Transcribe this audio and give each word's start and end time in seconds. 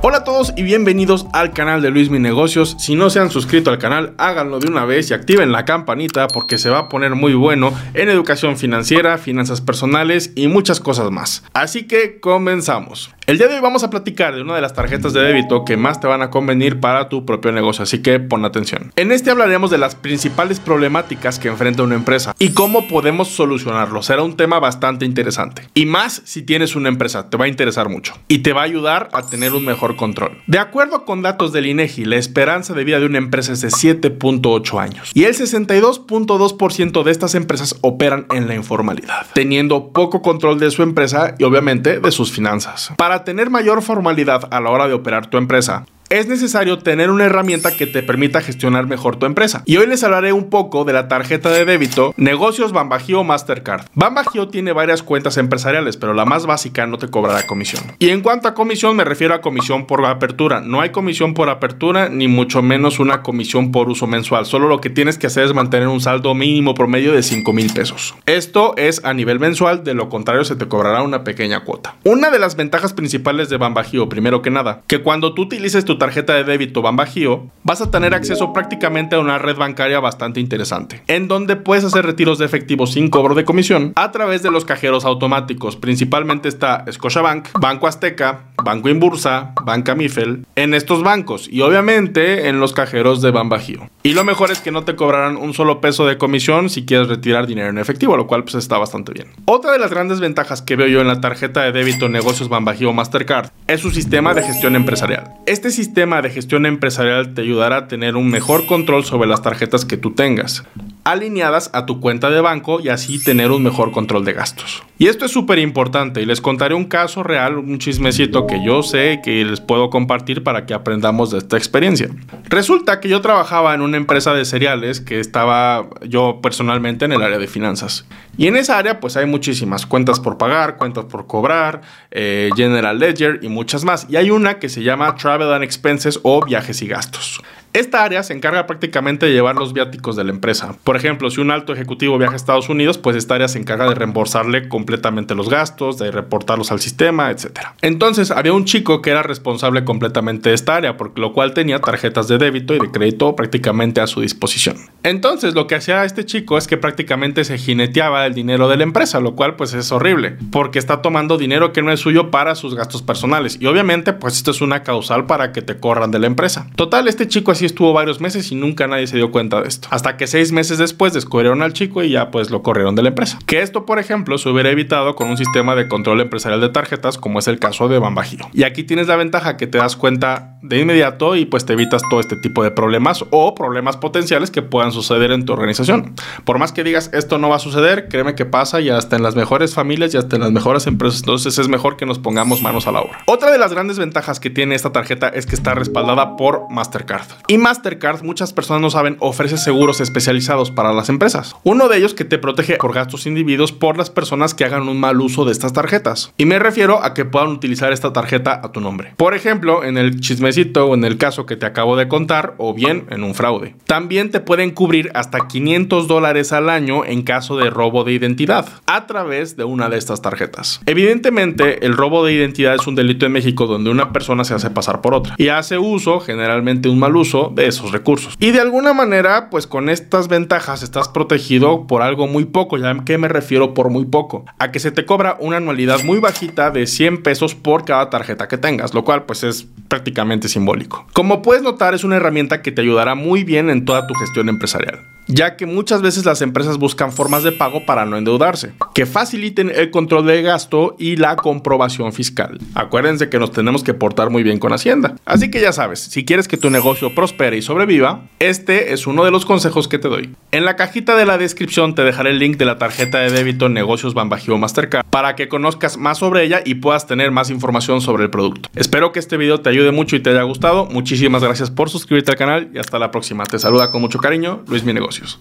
Hola 0.00 0.18
a 0.18 0.24
todos 0.24 0.52
y 0.56 0.62
bienvenidos 0.62 1.26
al 1.32 1.52
canal 1.52 1.82
de 1.82 1.90
Luis 1.90 2.08
Mi 2.08 2.20
Negocios. 2.20 2.76
Si 2.78 2.94
no 2.94 3.10
se 3.10 3.18
han 3.18 3.32
suscrito 3.32 3.70
al 3.70 3.78
canal, 3.78 4.14
háganlo 4.16 4.60
de 4.60 4.68
una 4.68 4.84
vez 4.84 5.10
y 5.10 5.14
activen 5.14 5.50
la 5.50 5.64
campanita 5.64 6.28
porque 6.28 6.56
se 6.56 6.70
va 6.70 6.78
a 6.78 6.88
poner 6.88 7.16
muy 7.16 7.34
bueno 7.34 7.72
en 7.94 8.08
educación 8.08 8.56
financiera, 8.56 9.18
finanzas 9.18 9.60
personales 9.60 10.30
y 10.36 10.46
muchas 10.46 10.78
cosas 10.78 11.10
más. 11.10 11.42
Así 11.52 11.88
que 11.88 12.20
comenzamos. 12.20 13.10
El 13.28 13.36
día 13.36 13.46
de 13.46 13.56
hoy 13.56 13.60
vamos 13.60 13.84
a 13.84 13.90
platicar 13.90 14.34
de 14.34 14.40
una 14.40 14.54
de 14.54 14.62
las 14.62 14.72
tarjetas 14.72 15.12
de 15.12 15.20
débito 15.20 15.66
que 15.66 15.76
más 15.76 16.00
te 16.00 16.06
van 16.06 16.22
a 16.22 16.30
convenir 16.30 16.80
para 16.80 17.10
tu 17.10 17.26
propio 17.26 17.52
negocio, 17.52 17.82
así 17.82 18.00
que 18.00 18.18
pon 18.20 18.42
atención. 18.46 18.90
En 18.96 19.12
este 19.12 19.30
hablaremos 19.30 19.70
de 19.70 19.76
las 19.76 19.94
principales 19.94 20.60
problemáticas 20.60 21.38
que 21.38 21.48
enfrenta 21.48 21.82
una 21.82 21.94
empresa 21.94 22.34
y 22.38 22.52
cómo 22.54 22.88
podemos 22.88 23.28
solucionarlo. 23.28 24.02
Será 24.02 24.22
un 24.22 24.34
tema 24.34 24.60
bastante 24.60 25.04
interesante. 25.04 25.68
Y 25.74 25.84
más 25.84 26.22
si 26.24 26.40
tienes 26.40 26.74
una 26.74 26.88
empresa, 26.88 27.28
te 27.28 27.36
va 27.36 27.44
a 27.44 27.48
interesar 27.48 27.90
mucho 27.90 28.14
y 28.28 28.38
te 28.38 28.54
va 28.54 28.62
a 28.62 28.64
ayudar 28.64 29.10
a 29.12 29.26
tener 29.26 29.52
un 29.52 29.66
mejor 29.66 29.96
control. 29.96 30.38
De 30.46 30.58
acuerdo 30.58 31.04
con 31.04 31.20
datos 31.20 31.52
del 31.52 31.66
INEGI, 31.66 32.06
la 32.06 32.16
esperanza 32.16 32.72
de 32.72 32.84
vida 32.84 32.98
de 32.98 33.04
una 33.04 33.18
empresa 33.18 33.52
es 33.52 33.60
de 33.60 33.68
7.8 33.68 34.80
años 34.80 35.10
y 35.12 35.24
el 35.24 35.34
62.2% 35.34 37.02
de 37.02 37.10
estas 37.10 37.34
empresas 37.34 37.76
operan 37.82 38.24
en 38.30 38.48
la 38.48 38.54
informalidad, 38.54 39.26
teniendo 39.34 39.92
poco 39.92 40.22
control 40.22 40.58
de 40.58 40.70
su 40.70 40.82
empresa 40.82 41.34
y 41.38 41.44
obviamente 41.44 42.00
de 42.00 42.10
sus 42.10 42.32
finanzas. 42.32 42.94
Para 42.96 43.17
tener 43.24 43.50
mayor 43.50 43.82
formalidad 43.82 44.48
a 44.50 44.60
la 44.60 44.70
hora 44.70 44.88
de 44.88 44.94
operar 44.94 45.26
tu 45.26 45.38
empresa, 45.38 45.86
es 46.10 46.26
necesario 46.26 46.78
tener 46.78 47.10
una 47.10 47.26
herramienta 47.26 47.76
que 47.76 47.86
te 47.86 48.02
permita 48.02 48.40
gestionar 48.40 48.86
mejor 48.86 49.16
tu 49.16 49.26
empresa. 49.26 49.62
Y 49.66 49.76
hoy 49.76 49.86
les 49.86 50.02
hablaré 50.02 50.32
un 50.32 50.48
poco 50.48 50.84
de 50.84 50.92
la 50.92 51.08
tarjeta 51.08 51.50
de 51.50 51.64
débito 51.64 52.14
Negocios 52.16 52.72
Bambagio 52.72 53.24
Mastercard. 53.24 53.86
Bambagio 53.94 54.48
tiene 54.48 54.72
varias 54.72 55.02
cuentas 55.02 55.36
empresariales, 55.36 55.96
pero 55.96 56.14
la 56.14 56.24
más 56.24 56.46
básica 56.46 56.86
no 56.86 56.98
te 56.98 57.08
cobrará 57.08 57.46
comisión. 57.46 57.82
Y 57.98 58.08
en 58.08 58.22
cuanto 58.22 58.48
a 58.48 58.54
comisión, 58.54 58.96
me 58.96 59.04
refiero 59.04 59.34
a 59.34 59.40
comisión 59.40 59.86
por 59.86 60.04
apertura. 60.06 60.60
No 60.60 60.80
hay 60.80 60.90
comisión 60.90 61.34
por 61.34 61.50
apertura, 61.50 62.08
ni 62.08 62.28
mucho 62.28 62.62
menos 62.62 62.98
una 62.98 63.22
comisión 63.22 63.70
por 63.70 63.88
uso 63.90 64.06
mensual. 64.06 64.46
Solo 64.46 64.68
lo 64.68 64.80
que 64.80 64.90
tienes 64.90 65.18
que 65.18 65.26
hacer 65.26 65.44
es 65.44 65.54
mantener 65.54 65.88
un 65.88 66.00
saldo 66.00 66.34
mínimo 66.34 66.74
promedio 66.74 67.12
de 67.12 67.22
5 67.22 67.52
mil 67.52 67.72
pesos. 67.72 68.14
Esto 68.24 68.74
es 68.76 69.04
a 69.04 69.12
nivel 69.12 69.40
mensual, 69.40 69.84
de 69.84 69.94
lo 69.94 70.08
contrario 70.08 70.44
se 70.44 70.56
te 70.56 70.68
cobrará 70.68 71.02
una 71.02 71.24
pequeña 71.24 71.64
cuota. 71.64 71.96
Una 72.04 72.30
de 72.30 72.38
las 72.38 72.56
ventajas 72.56 72.92
principales 72.92 73.48
de 73.50 73.58
Bambagio, 73.58 74.08
primero 74.08 74.40
que 74.40 74.50
nada, 74.50 74.82
que 74.86 75.02
cuando 75.02 75.34
tú 75.34 75.42
utilices 75.42 75.84
tu 75.84 75.97
tarjeta 75.98 76.34
de 76.34 76.44
débito 76.44 76.82
Banbajío, 76.82 77.50
vas 77.64 77.80
a 77.80 77.90
tener 77.90 78.14
acceso 78.14 78.52
prácticamente 78.52 79.16
a 79.16 79.20
una 79.20 79.38
red 79.38 79.56
bancaria 79.56 80.00
bastante 80.00 80.40
interesante, 80.40 81.02
en 81.06 81.28
donde 81.28 81.56
puedes 81.56 81.84
hacer 81.84 82.06
retiros 82.06 82.38
de 82.38 82.46
efectivo 82.46 82.86
sin 82.86 83.08
cobro 83.08 83.34
de 83.34 83.44
comisión 83.44 83.92
a 83.96 84.10
través 84.12 84.42
de 84.42 84.50
los 84.50 84.64
cajeros 84.64 85.04
automáticos. 85.04 85.76
Principalmente 85.76 86.48
está 86.48 86.84
Scotiabank, 86.90 87.48
Banco 87.58 87.86
Azteca, 87.86 88.46
Banco 88.62 88.88
Inbursa, 88.88 89.52
Banca 89.64 89.94
Mifel, 89.94 90.46
en 90.56 90.74
estos 90.74 91.02
bancos 91.02 91.48
y 91.50 91.60
obviamente 91.62 92.48
en 92.48 92.60
los 92.60 92.72
cajeros 92.72 93.20
de 93.22 93.30
Banbajío. 93.30 93.88
Y 94.02 94.14
lo 94.14 94.24
mejor 94.24 94.50
es 94.50 94.60
que 94.60 94.70
no 94.70 94.84
te 94.84 94.96
cobrarán 94.96 95.36
un 95.36 95.54
solo 95.54 95.80
peso 95.80 96.06
de 96.06 96.18
comisión 96.18 96.70
si 96.70 96.86
quieres 96.86 97.08
retirar 97.08 97.46
dinero 97.46 97.68
en 97.68 97.78
efectivo, 97.78 98.16
lo 98.16 98.26
cual 98.26 98.44
pues 98.44 98.54
está 98.54 98.78
bastante 98.78 99.12
bien. 99.12 99.28
Otra 99.44 99.72
de 99.72 99.78
las 99.78 99.90
grandes 99.90 100.20
ventajas 100.20 100.62
que 100.62 100.76
veo 100.76 100.86
yo 100.86 101.00
en 101.00 101.08
la 101.08 101.20
tarjeta 101.20 101.62
de 101.62 101.72
débito 101.72 102.08
Negocios 102.08 102.48
Banbajío 102.48 102.92
Mastercard 102.92 103.50
es 103.66 103.80
su 103.80 103.90
sistema 103.90 104.34
de 104.34 104.42
gestión 104.42 104.76
empresarial. 104.76 105.34
Este 105.46 105.70
sistema 105.70 105.87
de 106.22 106.30
gestión 106.30 106.66
empresarial 106.66 107.34
te 107.34 107.42
ayudará 107.42 107.76
a 107.76 107.88
tener 107.88 108.16
un 108.16 108.30
mejor 108.30 108.66
control 108.66 109.04
sobre 109.04 109.28
las 109.28 109.42
tarjetas 109.42 109.84
que 109.84 109.96
tú 109.96 110.14
tengas 110.14 110.64
alineadas 111.10 111.70
a 111.72 111.86
tu 111.86 112.00
cuenta 112.00 112.30
de 112.30 112.40
banco 112.40 112.80
y 112.80 112.88
así 112.88 113.22
tener 113.22 113.50
un 113.50 113.62
mejor 113.62 113.92
control 113.92 114.24
de 114.24 114.32
gastos. 114.32 114.82
Y 114.98 115.06
esto 115.06 115.24
es 115.24 115.30
súper 115.30 115.58
importante 115.58 116.20
y 116.20 116.26
les 116.26 116.40
contaré 116.40 116.74
un 116.74 116.86
caso 116.86 117.22
real, 117.22 117.56
un 117.56 117.78
chismecito 117.78 118.46
que 118.46 118.64
yo 118.64 118.82
sé 118.82 119.20
que 119.22 119.44
les 119.44 119.60
puedo 119.60 119.90
compartir 119.90 120.42
para 120.42 120.66
que 120.66 120.74
aprendamos 120.74 121.30
de 121.30 121.38
esta 121.38 121.56
experiencia. 121.56 122.08
Resulta 122.48 123.00
que 123.00 123.08
yo 123.08 123.20
trabajaba 123.20 123.74
en 123.74 123.80
una 123.80 123.96
empresa 123.96 124.34
de 124.34 124.44
cereales 124.44 125.00
que 125.00 125.20
estaba 125.20 125.88
yo 126.06 126.40
personalmente 126.42 127.04
en 127.04 127.12
el 127.12 127.22
área 127.22 127.38
de 127.38 127.46
finanzas. 127.46 128.06
Y 128.36 128.46
en 128.46 128.56
esa 128.56 128.78
área 128.78 129.00
pues 129.00 129.16
hay 129.16 129.26
muchísimas 129.26 129.86
cuentas 129.86 130.20
por 130.20 130.36
pagar, 130.36 130.76
cuentas 130.76 131.04
por 131.04 131.26
cobrar, 131.26 131.82
eh, 132.10 132.50
General 132.56 132.98
Ledger 132.98 133.40
y 133.42 133.48
muchas 133.48 133.84
más. 133.84 134.06
Y 134.08 134.16
hay 134.16 134.30
una 134.30 134.58
que 134.58 134.68
se 134.68 134.82
llama 134.82 135.14
Travel 135.14 135.52
and 135.52 135.64
Expenses 135.64 136.20
o 136.22 136.44
viajes 136.44 136.82
y 136.82 136.88
gastos. 136.88 137.40
Esta 137.74 138.02
área 138.02 138.22
se 138.22 138.32
encarga 138.32 138.66
prácticamente 138.66 139.26
de 139.26 139.32
llevar 139.32 139.56
los 139.56 139.74
viáticos 139.74 140.16
de 140.16 140.24
la 140.24 140.30
empresa. 140.30 140.74
Por 140.84 140.96
ejemplo, 140.96 141.30
si 141.30 141.40
un 141.40 141.50
alto 141.50 141.74
ejecutivo 141.74 142.16
viaja 142.16 142.32
a 142.32 142.36
Estados 142.36 142.70
Unidos, 142.70 142.96
pues 142.96 143.14
esta 143.14 143.34
área 143.34 143.46
se 143.46 143.58
encarga 143.58 143.86
de 143.88 143.94
reembolsarle 143.94 144.68
completamente 144.68 145.34
los 145.34 145.50
gastos, 145.50 145.98
de 145.98 146.10
reportarlos 146.10 146.72
al 146.72 146.80
sistema, 146.80 147.30
etc. 147.30 147.60
Entonces, 147.82 148.30
había 148.30 148.54
un 148.54 148.64
chico 148.64 149.02
que 149.02 149.10
era 149.10 149.22
responsable 149.22 149.84
completamente 149.84 150.48
de 150.48 150.54
esta 150.54 150.76
área, 150.76 150.96
por 150.96 151.18
lo 151.18 151.34
cual 151.34 151.52
tenía 151.52 151.78
tarjetas 151.80 152.26
de 152.26 152.38
débito 152.38 152.74
y 152.74 152.78
de 152.78 152.90
crédito 152.90 153.36
prácticamente 153.36 154.00
a 154.00 154.06
su 154.06 154.22
disposición. 154.22 154.76
Entonces, 155.02 155.54
lo 155.54 155.66
que 155.66 155.74
hacía 155.74 156.04
este 156.04 156.24
chico 156.24 156.56
es 156.56 156.66
que 156.66 156.78
prácticamente 156.78 157.44
se 157.44 157.58
jineteaba 157.58 158.24
el 158.24 158.34
dinero 158.34 158.68
de 158.68 158.78
la 158.78 158.84
empresa, 158.84 159.20
lo 159.20 159.34
cual 159.34 159.56
pues 159.56 159.74
es 159.74 159.92
horrible, 159.92 160.36
porque 160.50 160.78
está 160.78 161.02
tomando 161.02 161.36
dinero 161.36 161.74
que 161.74 161.82
no 161.82 161.92
es 161.92 162.00
suyo 162.00 162.30
para 162.30 162.54
sus 162.54 162.74
gastos 162.74 163.02
personales. 163.02 163.58
Y 163.60 163.66
obviamente, 163.66 164.14
pues 164.14 164.36
esto 164.36 164.52
es 164.52 164.62
una 164.62 164.82
causal 164.82 165.26
para 165.26 165.52
que 165.52 165.60
te 165.60 165.76
corran 165.78 166.10
de 166.10 166.18
la 166.18 166.26
empresa. 166.26 166.70
Total, 166.74 167.08
este 167.08 167.28
chico 167.28 167.52
así 167.58 167.66
estuvo 167.66 167.92
varios 167.92 168.20
meses 168.20 168.52
y 168.52 168.54
nunca 168.54 168.86
nadie 168.86 169.08
se 169.08 169.16
dio 169.16 169.32
cuenta 169.32 169.60
de 169.60 169.68
esto. 169.68 169.88
Hasta 169.90 170.16
que 170.16 170.28
seis 170.28 170.52
meses 170.52 170.78
después 170.78 171.12
descubrieron 171.12 171.60
al 171.60 171.72
chico 171.72 172.04
y 172.04 172.10
ya 172.10 172.30
pues 172.30 172.50
lo 172.50 172.62
corrieron 172.62 172.94
de 172.94 173.02
la 173.02 173.08
empresa. 173.08 173.38
Que 173.46 173.62
esto, 173.62 173.84
por 173.84 173.98
ejemplo, 173.98 174.38
se 174.38 174.48
hubiera 174.48 174.70
evitado 174.70 175.16
con 175.16 175.28
un 175.28 175.36
sistema 175.36 175.74
de 175.74 175.88
control 175.88 176.20
empresarial 176.20 176.60
de 176.60 176.68
tarjetas 176.68 177.18
como 177.18 177.40
es 177.40 177.48
el 177.48 177.58
caso 177.58 177.88
de 177.88 177.98
Bambajío. 177.98 178.48
Y 178.52 178.62
aquí 178.62 178.84
tienes 178.84 179.08
la 179.08 179.16
ventaja 179.16 179.56
que 179.56 179.66
te 179.66 179.78
das 179.78 179.96
cuenta 179.96 180.56
de 180.62 180.78
inmediato 180.78 181.36
y 181.36 181.46
pues 181.46 181.64
te 181.66 181.72
evitas 181.72 182.02
todo 182.08 182.20
este 182.20 182.36
tipo 182.36 182.62
de 182.62 182.70
problemas 182.70 183.24
o 183.30 183.54
problemas 183.54 183.96
potenciales 183.96 184.50
que 184.50 184.62
puedan 184.62 184.92
suceder 184.92 185.32
en 185.32 185.44
tu 185.44 185.52
organización. 185.52 186.14
Por 186.44 186.58
más 186.58 186.72
que 186.72 186.84
digas 186.84 187.10
esto 187.12 187.38
no 187.38 187.48
va 187.48 187.56
a 187.56 187.60
suceder, 187.60 188.08
créeme 188.08 188.34
que 188.34 188.44
pasa 188.44 188.80
y 188.80 188.90
hasta 188.90 189.16
en 189.16 189.22
las 189.22 189.34
mejores 189.34 189.74
familias 189.74 190.14
y 190.14 190.16
hasta 190.16 190.36
en 190.36 190.42
las 190.42 190.52
mejores 190.52 190.86
empresas. 190.86 191.20
Entonces 191.20 191.58
es 191.58 191.68
mejor 191.68 191.96
que 191.96 192.06
nos 192.06 192.18
pongamos 192.18 192.62
manos 192.62 192.86
a 192.86 192.92
la 192.92 193.00
obra. 193.00 193.22
Otra 193.26 193.50
de 193.50 193.58
las 193.58 193.72
grandes 193.72 193.98
ventajas 193.98 194.40
que 194.40 194.50
tiene 194.50 194.74
esta 194.74 194.92
tarjeta 194.92 195.28
es 195.28 195.46
que 195.46 195.56
está 195.56 195.74
respaldada 195.74 196.36
por 196.36 196.68
Mastercard. 196.70 197.26
Y 197.50 197.56
Mastercard, 197.56 198.24
muchas 198.24 198.52
personas 198.52 198.82
no 198.82 198.90
saben, 198.90 199.16
ofrece 199.20 199.56
seguros 199.56 200.02
especializados 200.02 200.70
para 200.70 200.92
las 200.92 201.08
empresas. 201.08 201.56
Uno 201.64 201.88
de 201.88 201.96
ellos 201.96 202.12
que 202.12 202.26
te 202.26 202.36
protege 202.36 202.76
por 202.76 202.92
gastos 202.92 203.24
individuos 203.24 203.72
por 203.72 203.96
las 203.96 204.10
personas 204.10 204.52
que 204.52 204.66
hagan 204.66 204.86
un 204.86 205.00
mal 205.00 205.18
uso 205.18 205.46
de 205.46 205.52
estas 205.52 205.72
tarjetas. 205.72 206.34
Y 206.36 206.44
me 206.44 206.58
refiero 206.58 207.02
a 207.02 207.14
que 207.14 207.24
puedan 207.24 207.48
utilizar 207.48 207.90
esta 207.90 208.12
tarjeta 208.12 208.60
a 208.62 208.70
tu 208.70 208.82
nombre. 208.82 209.14
Por 209.16 209.32
ejemplo, 209.32 209.82
en 209.82 209.96
el 209.96 210.20
chismecito 210.20 210.88
o 210.88 210.94
en 210.94 211.04
el 211.04 211.16
caso 211.16 211.46
que 211.46 211.56
te 211.56 211.64
acabo 211.64 211.96
de 211.96 212.06
contar, 212.06 212.52
o 212.58 212.74
bien 212.74 213.06
en 213.08 213.24
un 213.24 213.34
fraude. 213.34 213.74
También 213.86 214.30
te 214.30 214.40
pueden 214.40 214.70
cubrir 214.72 215.10
hasta 215.14 215.48
500 215.48 216.06
dólares 216.06 216.52
al 216.52 216.68
año 216.68 217.06
en 217.06 217.22
caso 217.22 217.56
de 217.56 217.70
robo 217.70 218.04
de 218.04 218.12
identidad 218.12 218.68
a 218.84 219.06
través 219.06 219.56
de 219.56 219.64
una 219.64 219.88
de 219.88 219.96
estas 219.96 220.20
tarjetas. 220.20 220.82
Evidentemente, 220.84 221.86
el 221.86 221.94
robo 221.94 222.26
de 222.26 222.34
identidad 222.34 222.74
es 222.74 222.86
un 222.86 222.94
delito 222.94 223.24
en 223.24 223.32
México 223.32 223.66
donde 223.66 223.88
una 223.88 224.12
persona 224.12 224.44
se 224.44 224.52
hace 224.52 224.68
pasar 224.68 225.00
por 225.00 225.14
otra 225.14 225.34
y 225.38 225.48
hace 225.48 225.78
uso, 225.78 226.20
generalmente 226.20 226.90
un 226.90 226.98
mal 226.98 227.16
uso, 227.16 227.37
de 227.46 227.66
esos 227.66 227.92
recursos. 227.92 228.34
Y 228.38 228.50
de 228.50 228.60
alguna 228.60 228.92
manera, 228.92 229.50
pues 229.50 229.66
con 229.66 229.88
estas 229.88 230.28
ventajas 230.28 230.82
estás 230.82 231.08
protegido 231.08 231.86
por 231.86 232.02
algo 232.02 232.26
muy 232.26 232.44
poco. 232.44 232.76
¿Ya 232.76 232.94
que 233.04 233.18
me 233.18 233.28
refiero 233.28 233.74
por 233.74 233.90
muy 233.90 234.04
poco? 234.04 234.44
A 234.58 234.70
que 234.70 234.80
se 234.80 234.90
te 234.90 235.04
cobra 235.04 235.36
una 235.40 235.58
anualidad 235.58 236.02
muy 236.04 236.18
bajita 236.18 236.70
de 236.70 236.86
100 236.86 237.22
pesos 237.22 237.54
por 237.54 237.84
cada 237.84 238.10
tarjeta 238.10 238.48
que 238.48 238.58
tengas, 238.58 238.94
lo 238.94 239.04
cual 239.04 239.24
pues 239.24 239.44
es 239.44 239.66
prácticamente 239.88 240.48
simbólico. 240.48 241.06
Como 241.12 241.42
puedes 241.42 241.62
notar, 241.62 241.94
es 241.94 242.04
una 242.04 242.16
herramienta 242.16 242.62
que 242.62 242.72
te 242.72 242.82
ayudará 242.82 243.14
muy 243.14 243.44
bien 243.44 243.70
en 243.70 243.84
toda 243.84 244.06
tu 244.06 244.14
gestión 244.14 244.48
empresarial 244.48 245.00
ya 245.28 245.56
que 245.56 245.66
muchas 245.66 246.02
veces 246.02 246.24
las 246.24 246.42
empresas 246.42 246.78
buscan 246.78 247.12
formas 247.12 247.42
de 247.42 247.52
pago 247.52 247.86
para 247.86 248.06
no 248.06 248.16
endeudarse, 248.16 248.72
que 248.94 249.06
faciliten 249.06 249.70
el 249.74 249.90
control 249.90 250.26
de 250.26 250.42
gasto 250.42 250.96
y 250.98 251.16
la 251.16 251.36
comprobación 251.36 252.12
fiscal. 252.12 252.58
Acuérdense 252.74 253.28
que 253.28 253.38
nos 253.38 253.52
tenemos 253.52 253.84
que 253.84 253.94
portar 253.94 254.30
muy 254.30 254.42
bien 254.42 254.58
con 254.58 254.72
Hacienda. 254.72 255.14
Así 255.24 255.50
que 255.50 255.60
ya 255.60 255.72
sabes, 255.72 256.00
si 256.00 256.24
quieres 256.24 256.48
que 256.48 256.56
tu 256.56 256.70
negocio 256.70 257.14
prospere 257.14 257.56
y 257.56 257.62
sobreviva, 257.62 258.22
este 258.38 258.92
es 258.92 259.06
uno 259.06 259.24
de 259.24 259.30
los 259.30 259.44
consejos 259.44 259.86
que 259.86 259.98
te 259.98 260.08
doy. 260.08 260.34
En 260.50 260.64
la 260.64 260.76
cajita 260.76 261.14
de 261.16 261.26
la 261.26 261.38
descripción 261.38 261.94
te 261.94 262.02
dejaré 262.02 262.30
el 262.30 262.38
link 262.38 262.56
de 262.56 262.64
la 262.64 262.78
tarjeta 262.78 263.18
de 263.18 263.30
débito 263.30 263.68
Negocios 263.68 264.14
Banbajío 264.14 264.56
Mastercard 264.56 265.04
para 265.10 265.36
que 265.36 265.48
conozcas 265.48 265.98
más 265.98 266.18
sobre 266.18 266.44
ella 266.44 266.62
y 266.64 266.76
puedas 266.76 267.06
tener 267.06 267.30
más 267.30 267.50
información 267.50 268.00
sobre 268.00 268.24
el 268.24 268.30
producto. 268.30 268.70
Espero 268.74 269.12
que 269.12 269.18
este 269.18 269.36
video 269.36 269.60
te 269.60 269.68
ayude 269.68 269.92
mucho 269.92 270.16
y 270.16 270.20
te 270.20 270.30
haya 270.30 270.42
gustado. 270.42 270.86
Muchísimas 270.86 271.42
gracias 271.42 271.70
por 271.70 271.90
suscribirte 271.90 272.30
al 272.30 272.38
canal 272.38 272.70
y 272.74 272.78
hasta 272.78 272.98
la 272.98 273.10
próxima. 273.10 273.44
Te 273.44 273.58
saluda 273.58 273.90
con 273.90 274.00
mucho 274.00 274.18
cariño 274.18 274.62
Luis 274.66 274.84
Mi 274.84 274.92
Negocio. 274.92 275.17
gracias. 275.18 275.38